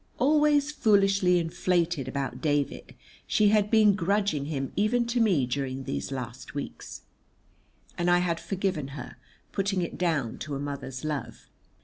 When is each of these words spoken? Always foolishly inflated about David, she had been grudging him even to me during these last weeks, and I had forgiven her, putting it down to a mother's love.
Always 0.17 0.71
foolishly 0.71 1.37
inflated 1.37 2.07
about 2.07 2.41
David, 2.41 2.95
she 3.27 3.49
had 3.49 3.69
been 3.69 3.93
grudging 3.93 4.45
him 4.45 4.73
even 4.75 5.05
to 5.05 5.19
me 5.19 5.45
during 5.45 5.83
these 5.83 6.11
last 6.11 6.55
weeks, 6.55 7.03
and 7.99 8.09
I 8.09 8.17
had 8.17 8.39
forgiven 8.39 8.89
her, 8.97 9.17
putting 9.51 9.83
it 9.83 9.99
down 9.99 10.39
to 10.39 10.55
a 10.55 10.59
mother's 10.59 11.05
love. 11.05 11.51